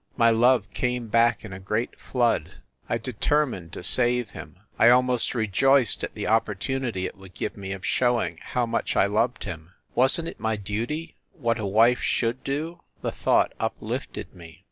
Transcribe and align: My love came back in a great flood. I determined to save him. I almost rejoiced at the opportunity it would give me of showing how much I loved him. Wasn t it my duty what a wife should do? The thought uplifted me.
My 0.17 0.31
love 0.31 0.67
came 0.73 1.09
back 1.09 1.45
in 1.45 1.53
a 1.53 1.59
great 1.59 1.95
flood. 1.99 2.53
I 2.89 2.97
determined 2.97 3.71
to 3.73 3.83
save 3.83 4.31
him. 4.31 4.57
I 4.79 4.89
almost 4.89 5.35
rejoiced 5.35 6.03
at 6.03 6.15
the 6.15 6.25
opportunity 6.25 7.05
it 7.05 7.17
would 7.17 7.35
give 7.35 7.55
me 7.55 7.71
of 7.71 7.85
showing 7.85 8.39
how 8.41 8.65
much 8.65 8.95
I 8.95 9.05
loved 9.05 9.43
him. 9.43 9.73
Wasn 9.93 10.25
t 10.25 10.31
it 10.31 10.39
my 10.39 10.55
duty 10.55 11.17
what 11.33 11.59
a 11.59 11.67
wife 11.67 11.99
should 12.01 12.43
do? 12.43 12.81
The 13.03 13.11
thought 13.11 13.53
uplifted 13.59 14.33
me. 14.33 14.57